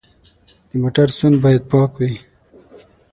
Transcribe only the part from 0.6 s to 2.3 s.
د موټر سوند باید پاک وي.